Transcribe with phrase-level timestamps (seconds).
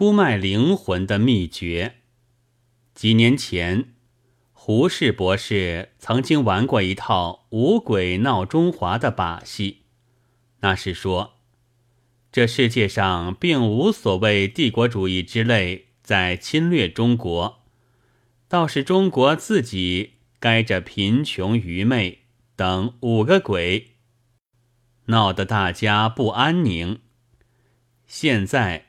[0.00, 1.96] 出卖灵魂的秘诀。
[2.94, 3.92] 几年前，
[4.50, 9.82] 胡适博士曾经玩过一套五鬼闹中华的把戏，
[10.60, 11.34] 那是说，
[12.32, 17.62] 这世界上并无所谓帝国主义之类在侵略中国，
[18.48, 22.20] 倒是中国自己该着贫穷、愚昧
[22.56, 23.96] 等五个鬼，
[25.08, 27.00] 闹得大家不安宁。
[28.06, 28.86] 现在。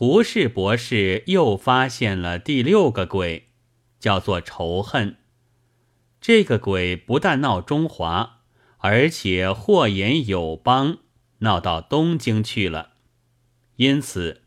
[0.00, 3.50] 胡适博士又发现了第六个鬼，
[3.98, 5.18] 叫做仇恨。
[6.22, 8.38] 这个鬼不但闹中华，
[8.78, 11.00] 而且祸延友邦，
[11.40, 12.92] 闹到东京去了。
[13.76, 14.40] 因此，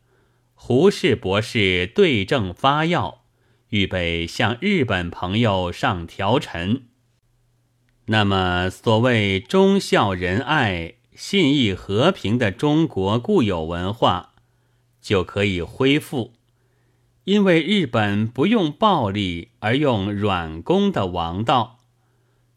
[0.56, 3.26] 胡适博士对症发药，
[3.70, 6.88] 预备向日本朋友上条陈。
[8.06, 14.33] 那么，所谓忠孝仁爱、信义和平的中国固有文化。
[15.04, 16.34] 就可以恢复，
[17.26, 21.80] 因为日本不用暴力而用软攻的王道，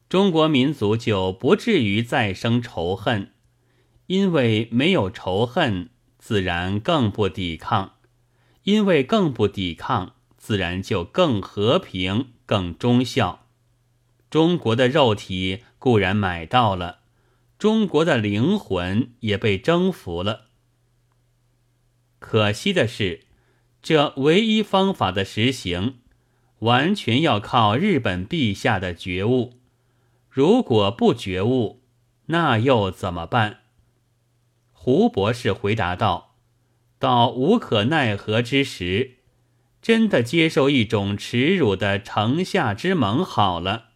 [0.09, 3.33] 中国民族就不至于再生仇恨，
[4.06, 7.97] 因为没有仇恨，自然更不抵抗，
[8.62, 13.47] 因为更不抵抗，自然就更和平、更忠孝。
[14.31, 17.01] 中国的肉体固然买到了，
[17.59, 20.46] 中国的灵魂也被征服了。
[22.19, 23.27] 可惜的是，
[23.83, 25.98] 这唯一方法的实行，
[26.61, 29.61] 完全要靠日本陛下的觉悟。
[30.31, 31.83] 如果不觉悟，
[32.27, 33.61] 那又怎么办？
[34.72, 36.37] 胡博士回答道
[36.98, 39.19] ：“到无可奈何之时，
[39.83, 43.91] 真的接受一种耻辱的城下之盟好了。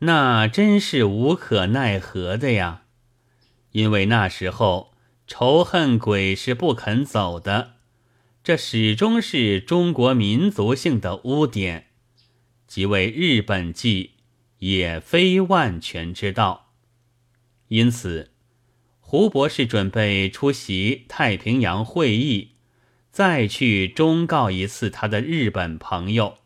[0.00, 2.82] 那真是无可奈何的呀，
[3.72, 4.89] 因为那时候。”
[5.32, 7.74] 仇恨鬼是不肯走的，
[8.42, 11.86] 这始终是中国民族性的污点，
[12.66, 14.14] 即为日本计，
[14.58, 16.72] 也非万全之道。
[17.68, 18.32] 因此，
[18.98, 22.56] 胡博士准备出席太平洋会议，
[23.12, 26.38] 再去忠告一次他的日本朋友：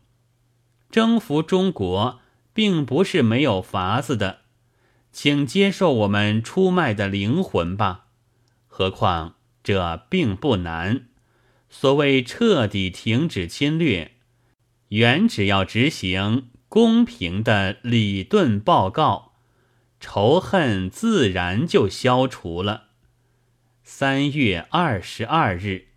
[0.91, 2.19] 征服中国
[2.53, 4.41] 并不是没有法子的，
[5.11, 8.03] 请接受我们出卖的灵魂吧。
[8.77, 11.07] 何况这并不难。
[11.69, 14.17] 所谓彻底停止侵略，
[14.89, 19.35] 原只要执行公平的理顿报告，
[20.01, 22.87] 仇恨自然就消除了。
[23.81, 25.94] 三月二十二日。